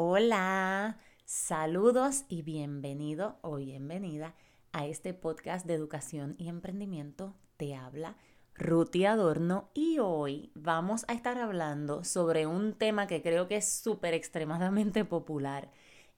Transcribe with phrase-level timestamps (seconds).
[0.00, 4.36] Hola, saludos y bienvenido o bienvenida
[4.70, 7.34] a este podcast de educación y emprendimiento.
[7.56, 8.16] Te habla
[8.54, 13.68] Ruti Adorno y hoy vamos a estar hablando sobre un tema que creo que es
[13.68, 15.72] súper extremadamente popular,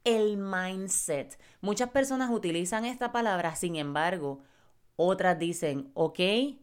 [0.04, 1.40] el mindset.
[1.62, 4.42] Muchas personas utilizan esta palabra, sin embargo,
[4.96, 6.18] otras dicen, ok,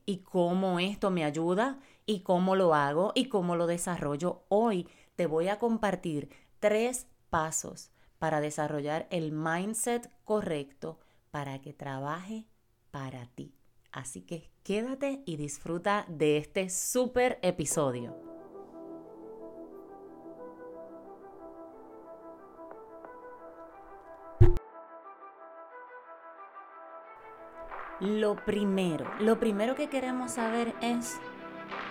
[0.05, 1.79] ¿y cómo esto me ayuda?
[2.05, 3.11] ¿Y cómo lo hago?
[3.15, 4.43] ¿Y cómo lo desarrollo?
[4.49, 6.29] Hoy te voy a compartir
[6.59, 10.99] tres pasos para desarrollar el mindset correcto
[11.31, 12.45] para que trabaje
[12.91, 13.53] para ti.
[13.91, 18.15] Así que quédate y disfruta de este súper episodio.
[27.99, 31.17] Lo primero, lo primero que queremos saber es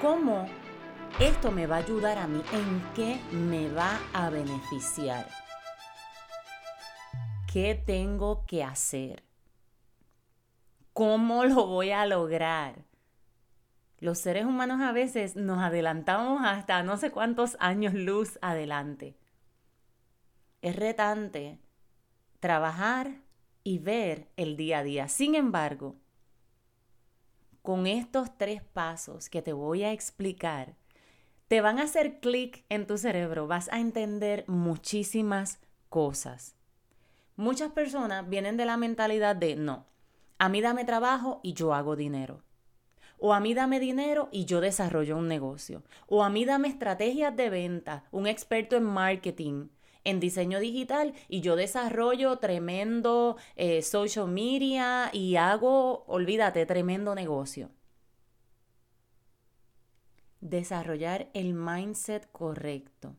[0.01, 0.47] cómo
[1.19, 5.27] esto me va a ayudar a mí, en qué me va a beneficiar.
[7.51, 9.25] ¿Qué tengo que hacer?
[10.93, 12.85] ¿Cómo lo voy a lograr?
[13.99, 19.17] Los seres humanos a veces nos adelantamos hasta no sé cuántos años luz adelante.
[20.61, 21.59] Es retante
[22.41, 23.23] trabajar
[23.65, 25.09] y ver el día a día.
[25.09, 25.97] Sin embargo,
[27.63, 30.77] con estos tres pasos que te voy a explicar,
[31.49, 36.57] te van a hacer clic en tu cerebro, vas a entender muchísimas cosas.
[37.37, 39.87] Muchas personas vienen de la mentalidad de no,
[40.39, 42.43] a mí dame trabajo y yo hago dinero.
[43.19, 45.83] O a mí dame dinero y yo desarrollo un negocio.
[46.07, 49.69] O a mí dame estrategias de venta, un experto en marketing,
[50.05, 57.71] en diseño digital y yo desarrollo tremendo eh, social media y hago, olvídate, tremendo negocio.
[60.49, 63.17] Desarrollar el mindset correcto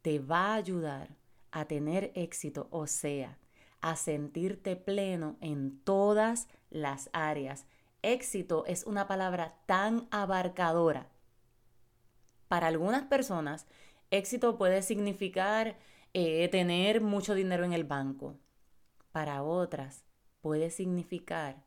[0.00, 1.14] te va a ayudar
[1.50, 3.36] a tener éxito, o sea,
[3.82, 7.66] a sentirte pleno en todas las áreas.
[8.00, 11.10] Éxito es una palabra tan abarcadora.
[12.48, 13.66] Para algunas personas,
[14.10, 15.76] Éxito puede significar
[16.14, 18.38] eh, tener mucho dinero en el banco.
[19.10, 20.06] Para otras
[20.40, 21.62] puede significar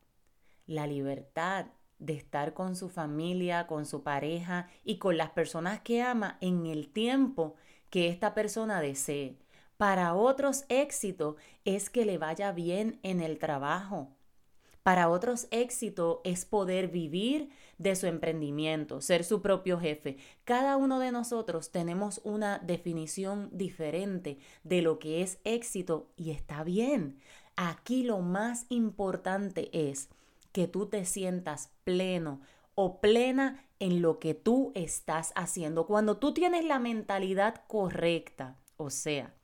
[0.65, 1.67] la libertad
[2.05, 6.65] de estar con su familia, con su pareja y con las personas que ama en
[6.65, 7.55] el tiempo
[7.89, 9.37] que esta persona desee.
[9.77, 11.35] Para otros éxito
[11.65, 14.15] es que le vaya bien en el trabajo,
[14.85, 17.49] para otros éxito es poder vivir
[17.79, 20.17] de su emprendimiento, ser su propio jefe.
[20.43, 26.63] Cada uno de nosotros tenemos una definición diferente de lo que es éxito y está
[26.63, 27.17] bien.
[27.55, 30.09] Aquí lo más importante es
[30.55, 32.39] que tú te sientas pleno
[32.75, 35.85] o plena en lo que tú estás haciendo.
[35.85, 39.35] Cuando tú tienes la mentalidad correcta, o sea,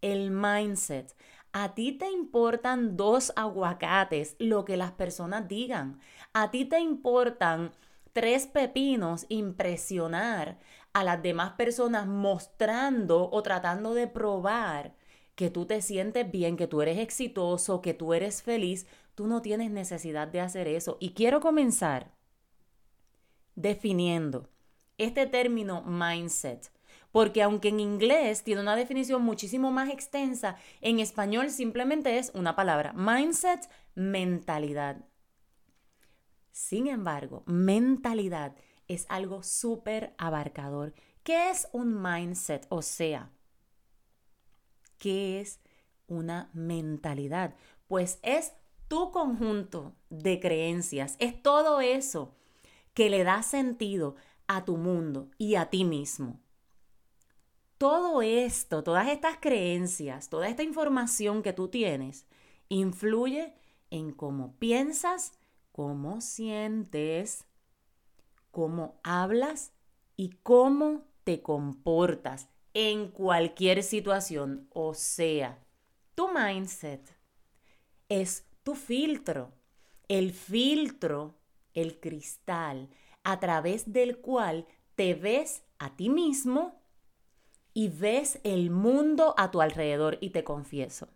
[0.00, 1.12] el mindset,
[1.52, 5.98] a ti te importan dos aguacates, lo que las personas digan.
[6.32, 7.72] A ti te importan
[8.12, 10.60] tres pepinos impresionar
[10.92, 14.94] a las demás personas mostrando o tratando de probar
[15.38, 18.88] que tú te sientes bien, que tú eres exitoso, que tú eres feliz.
[19.14, 20.96] Tú no tienes necesidad de hacer eso.
[20.98, 22.10] Y quiero comenzar
[23.54, 24.48] definiendo
[24.98, 26.72] este término mindset.
[27.12, 32.56] Porque aunque en inglés tiene una definición muchísimo más extensa, en español simplemente es una
[32.56, 35.04] palabra, mindset, mentalidad.
[36.50, 38.56] Sin embargo, mentalidad
[38.88, 40.94] es algo súper abarcador.
[41.22, 42.66] ¿Qué es un mindset?
[42.70, 43.30] O sea,
[44.98, 45.60] ¿qué es
[46.06, 47.54] una mentalidad?
[47.86, 48.52] Pues es
[48.88, 52.34] tu conjunto de creencias, es todo eso
[52.94, 54.16] que le da sentido
[54.46, 56.40] a tu mundo y a ti mismo
[57.78, 62.26] todo esto, todas estas creencias, toda esta información que tú tienes,
[62.68, 63.54] influye
[63.90, 65.38] en cómo piensas,
[65.70, 67.46] cómo sientes,
[68.50, 69.72] cómo hablas
[70.16, 72.48] y cómo te comportas
[72.80, 74.68] en cualquier situación.
[74.70, 75.66] O sea,
[76.14, 77.12] tu mindset
[78.08, 79.52] es tu filtro,
[80.06, 81.34] el filtro,
[81.74, 82.88] el cristal
[83.24, 84.64] a través del cual
[84.94, 86.80] te ves a ti mismo
[87.74, 90.16] y ves el mundo a tu alrededor.
[90.20, 91.08] Y te confieso,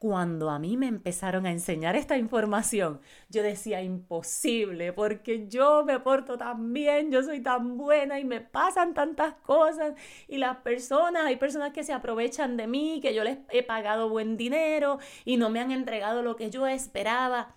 [0.00, 6.00] cuando a mí me empezaron a enseñar esta información, yo decía imposible, porque yo me
[6.00, 9.92] porto tan bien, yo soy tan buena y me pasan tantas cosas
[10.26, 14.08] y las personas, hay personas que se aprovechan de mí, que yo les he pagado
[14.08, 17.54] buen dinero y no me han entregado lo que yo esperaba.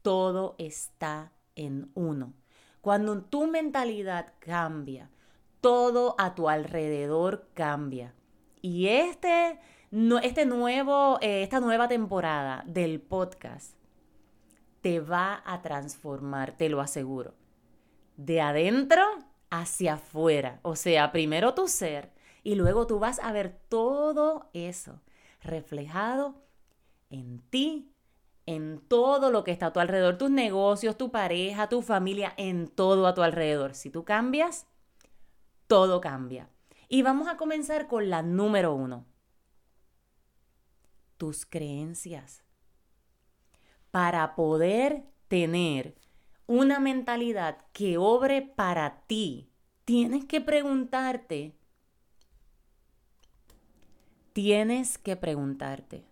[0.00, 2.32] Todo está en uno.
[2.80, 5.10] Cuando tu mentalidad cambia,
[5.60, 8.14] todo a tu alrededor cambia.
[8.62, 9.60] Y este,
[10.22, 13.76] este nuevo, eh, esta nueva temporada del podcast
[14.80, 17.34] te va a transformar, te lo aseguro.
[18.16, 19.02] De adentro
[19.50, 20.58] hacia afuera.
[20.62, 22.12] O sea, primero tu ser
[22.42, 25.00] y luego tú vas a ver todo eso
[25.42, 26.42] reflejado
[27.10, 27.92] en ti,
[28.46, 32.66] en todo lo que está a tu alrededor, tus negocios, tu pareja, tu familia, en
[32.66, 33.74] todo a tu alrededor.
[33.74, 34.66] Si tú cambias,
[35.68, 36.50] todo cambia.
[36.88, 39.06] Y vamos a comenzar con la número uno.
[41.24, 42.44] Tus creencias.
[43.90, 45.94] Para poder tener
[46.46, 49.48] una mentalidad que obre para ti,
[49.86, 51.54] tienes que preguntarte,
[54.34, 56.04] tienes que preguntarte,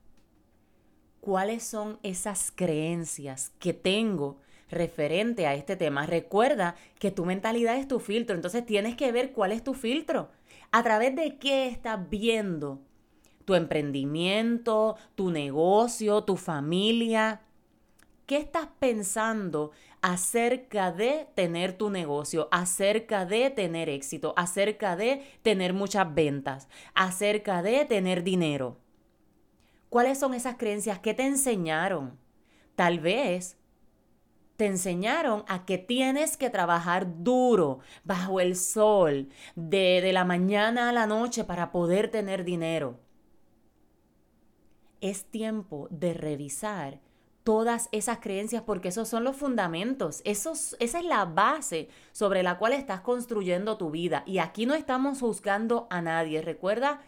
[1.21, 6.07] ¿cuáles son esas creencias que tengo referente a este tema?
[6.07, 10.31] Recuerda que tu mentalidad es tu filtro, entonces tienes que ver cuál es tu filtro,
[10.71, 12.81] a través de qué estás viendo
[13.45, 17.43] tu emprendimiento, tu negocio, tu familia.
[18.27, 19.73] ¿Qué estás pensando
[20.03, 27.63] acerca de tener tu negocio, acerca de tener éxito, acerca de tener muchas ventas, acerca
[27.63, 28.77] de tener dinero.
[29.89, 32.19] ¿Cuáles son esas creencias que te enseñaron?
[32.75, 33.57] Tal vez
[34.57, 40.89] te enseñaron a que tienes que trabajar duro, bajo el sol, de, de la mañana
[40.89, 42.99] a la noche para poder tener dinero.
[45.03, 47.01] Es tiempo de revisar
[47.45, 52.57] todas esas creencias porque esos son los fundamentos, esos, esa es la base sobre la
[52.57, 54.23] cual estás construyendo tu vida.
[54.27, 56.41] Y aquí no estamos juzgando a nadie.
[56.41, 57.01] Recuerda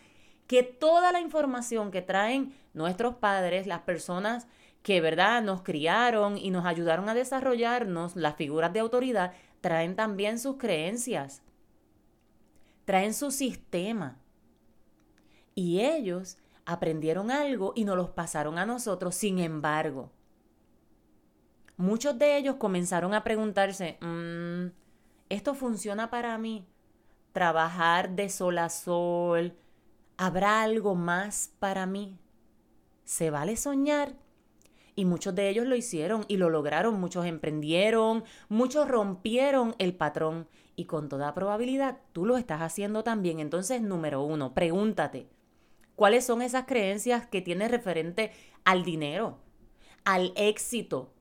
[0.47, 4.49] que toda la información que traen nuestros padres, las personas
[4.83, 10.39] que, ¿verdad?, nos criaron y nos ayudaron a desarrollarnos, las figuras de autoridad, traen también
[10.39, 11.43] sus creencias,
[12.85, 14.19] traen su sistema.
[15.55, 16.37] Y ellos
[16.67, 19.15] aprendieron algo y nos los pasaron a nosotros.
[19.15, 20.11] Sin embargo,
[21.77, 24.67] muchos de ellos comenzaron a preguntarse, mm,
[25.29, 26.67] ¿esto funciona para mí?
[27.33, 29.55] Trabajar de sol a sol,
[30.17, 32.19] ¿habrá algo más para mí?
[33.05, 34.15] ¿Se vale soñar?
[34.97, 40.47] Y muchos de ellos lo hicieron y lo lograron, muchos emprendieron, muchos rompieron el patrón
[40.77, 43.41] y con toda probabilidad tú lo estás haciendo también.
[43.41, 45.29] Entonces, número uno, pregúntate,
[45.97, 48.33] ¿cuáles son esas creencias que tienes referente
[48.65, 49.39] al dinero,
[50.05, 51.15] al éxito,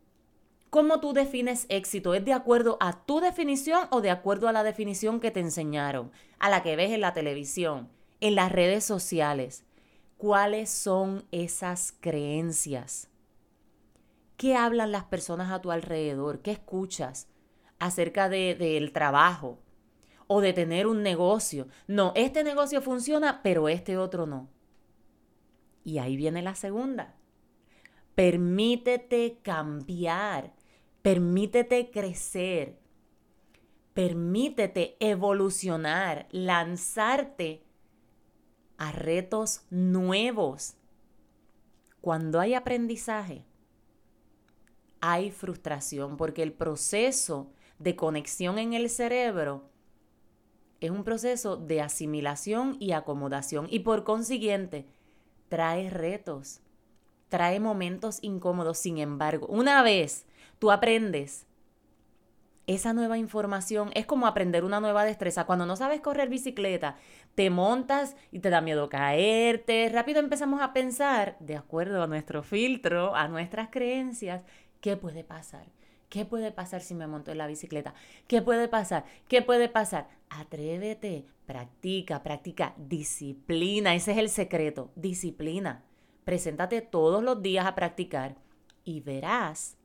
[0.73, 2.15] ¿Cómo tú defines éxito?
[2.15, 6.11] ¿Es de acuerdo a tu definición o de acuerdo a la definición que te enseñaron,
[6.39, 7.89] a la que ves en la televisión,
[8.21, 9.65] en las redes sociales?
[10.17, 13.07] ¿Cuáles son esas creencias?
[14.35, 16.39] ¿Qué hablan las personas a tu alrededor?
[16.39, 17.27] ¿Qué escuchas
[17.77, 19.59] acerca del de, trabajo
[20.25, 21.67] o de tener un negocio?
[21.85, 24.49] No, este negocio funciona, pero este otro no.
[25.83, 27.15] Y ahí viene la segunda.
[28.15, 30.53] Permítete cambiar
[31.03, 32.79] Permítete crecer.
[33.93, 37.61] Permítete evolucionar, lanzarte
[38.77, 40.75] a retos nuevos.
[41.99, 43.45] Cuando hay aprendizaje,
[45.01, 49.69] hay frustración porque el proceso de conexión en el cerebro
[50.79, 54.87] es un proceso de asimilación y acomodación y por consiguiente
[55.49, 56.61] trae retos,
[57.29, 58.77] trae momentos incómodos.
[58.77, 60.25] Sin embargo, una vez
[60.59, 61.47] tú aprendes
[62.65, 65.45] esa nueva información es como aprender una nueva destreza.
[65.45, 66.95] Cuando no sabes correr bicicleta,
[67.35, 69.89] te montas y te da miedo caerte.
[69.91, 74.45] Rápido empezamos a pensar, de acuerdo a nuestro filtro, a nuestras creencias,
[74.79, 75.65] ¿qué puede pasar?
[76.13, 77.95] ¿Qué puede pasar si me monto en la bicicleta?
[78.27, 79.03] ¿Qué puede pasar?
[79.27, 80.09] ¿Qué puede pasar?
[80.29, 83.95] Atrévete, practica, practica, disciplina.
[83.95, 85.83] Ese es el secreto, disciplina.
[86.23, 88.35] Preséntate todos los días a practicar
[88.83, 89.75] y verás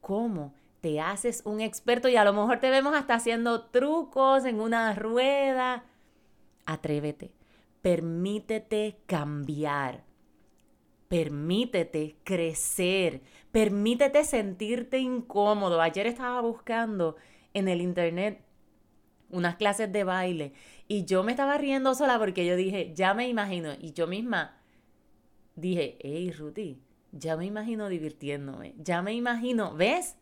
[0.00, 4.60] cómo te haces un experto y a lo mejor te vemos hasta haciendo trucos en
[4.60, 5.84] una rueda.
[6.64, 7.32] Atrévete,
[7.82, 10.04] permítete cambiar,
[11.08, 15.80] permítete crecer, permítete sentirte incómodo.
[15.80, 17.16] Ayer estaba buscando
[17.52, 18.42] en el internet
[19.30, 20.52] unas clases de baile
[20.88, 24.56] y yo me estaba riendo sola porque yo dije, ya me imagino, y yo misma
[25.56, 26.80] dije, hey Ruti,
[27.12, 30.16] ya me imagino divirtiéndome, ya me imagino, ¿ves?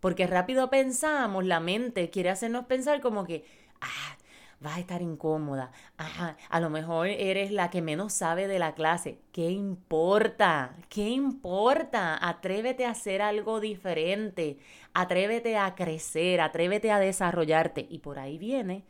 [0.00, 3.44] Porque rápido pensamos, la mente quiere hacernos pensar como que,
[3.80, 4.17] ah,
[4.60, 8.74] vas a estar incómoda, ah, a lo mejor eres la que menos sabe de la
[8.74, 9.20] clase.
[9.32, 10.76] ¿Qué importa?
[10.88, 12.18] ¿Qué importa?
[12.26, 14.58] Atrévete a hacer algo diferente,
[14.94, 17.86] atrévete a crecer, atrévete a desarrollarte.
[17.88, 18.84] Y por ahí viene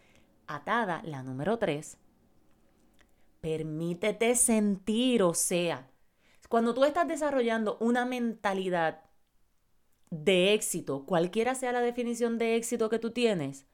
[0.46, 1.98] atada la número tres.
[3.40, 5.90] permítete sentir, o sea,
[6.48, 9.02] cuando tú estás desarrollando una mentalidad
[10.10, 13.66] de éxito, cualquiera sea la definición de éxito que tú tienes,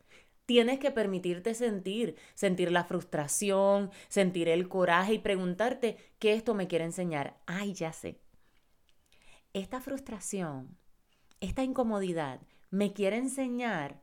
[0.47, 6.69] tienes que permitirte sentir, sentir la frustración, sentir el coraje y preguntarte qué esto me
[6.69, 7.39] quiere enseñar.
[7.47, 8.21] Ay, ya sé.
[9.53, 10.77] Esta frustración,
[11.41, 14.03] esta incomodidad me quiere enseñar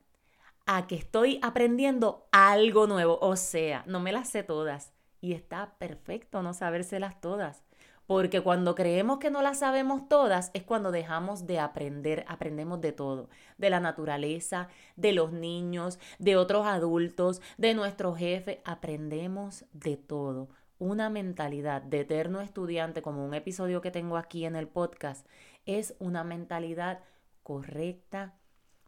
[0.66, 3.20] a que estoy aprendiendo algo nuevo.
[3.22, 4.94] O sea, no me las sé todas.
[5.20, 7.64] Y está perfecto no sabérselas todas.
[8.08, 12.92] Porque cuando creemos que no las sabemos todas es cuando dejamos de aprender, aprendemos de
[12.92, 19.98] todo, de la naturaleza, de los niños, de otros adultos, de nuestro jefe, aprendemos de
[19.98, 20.50] todo.
[20.78, 25.28] Una mentalidad de eterno estudiante, como un episodio que tengo aquí en el podcast,
[25.66, 27.02] es una mentalidad
[27.44, 28.36] correcta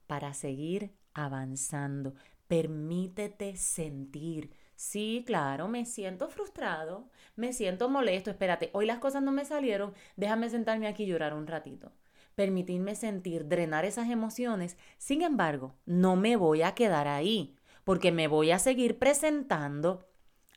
[0.07, 2.13] para seguir avanzando.
[2.47, 8.29] Permítete sentir Sí, claro, me siento frustrado, me siento molesto.
[8.31, 11.91] Espérate, hoy las cosas no me salieron, déjame sentarme aquí y llorar un ratito.
[12.35, 14.77] Permitirme sentir, drenar esas emociones.
[14.97, 20.05] Sin embargo, no me voy a quedar ahí, porque me voy a seguir presentando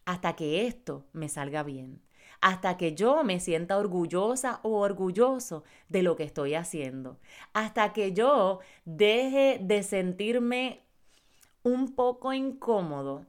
[0.07, 2.01] hasta que esto me salga bien,
[2.41, 7.19] hasta que yo me sienta orgullosa o orgulloso de lo que estoy haciendo,
[7.53, 10.83] hasta que yo deje de sentirme
[11.63, 13.27] un poco incómodo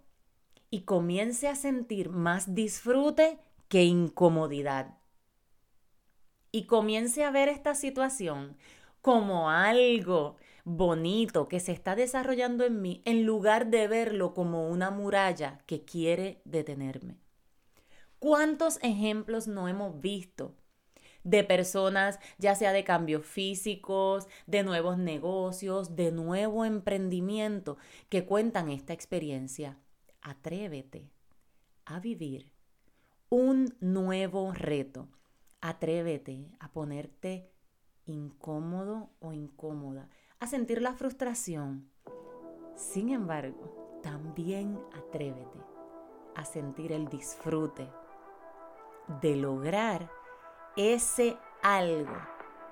[0.69, 4.97] y comience a sentir más disfrute que incomodidad.
[6.51, 8.57] Y comience a ver esta situación
[9.01, 14.91] como algo bonito que se está desarrollando en mí en lugar de verlo como una
[14.91, 17.15] muralla que quiere detenerme.
[18.19, 20.55] ¿Cuántos ejemplos no hemos visto
[21.23, 27.77] de personas, ya sea de cambios físicos, de nuevos negocios, de nuevo emprendimiento,
[28.09, 29.77] que cuentan esta experiencia?
[30.27, 31.09] Atrévete
[31.85, 32.51] a vivir
[33.29, 35.07] un nuevo reto.
[35.61, 37.49] Atrévete a ponerte
[38.05, 41.89] incómodo o incómoda, a sentir la frustración.
[42.75, 45.59] Sin embargo, también atrévete
[46.35, 47.89] a sentir el disfrute
[49.21, 50.11] de lograr
[50.75, 52.15] ese algo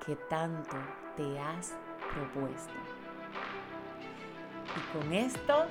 [0.05, 0.77] que tanto
[1.15, 1.75] te has
[2.13, 2.74] propuesto.
[4.77, 5.65] Y con esto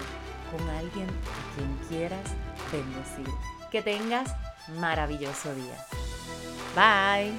[0.51, 2.35] con alguien a quien quieras
[2.71, 3.27] bendecir.
[3.71, 4.35] Que tengas
[4.79, 5.85] maravilloso día.
[6.75, 7.33] Bye.